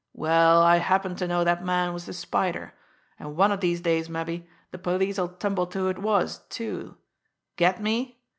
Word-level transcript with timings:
Well, 0.13 0.63
I 0.63 0.77
happen 0.77 1.15
to 1.17 1.27
know 1.27 1.43
that 1.43 1.63
man 1.63 1.93
was 1.93 2.07
the 2.07 2.13
Spider, 2.13 2.73
and 3.19 3.37
one 3.37 3.51
of 3.51 3.59
these 3.59 3.81
days, 3.81 4.09
mabbe, 4.09 4.47
the 4.71 4.79
police'll 4.79 5.27
tumble 5.37 5.67
to 5.67 5.77
who 5.81 5.87
it 5.89 5.99
was, 5.99 6.39
too. 6.49 6.97
Get 7.55 7.79
me? 7.83 8.17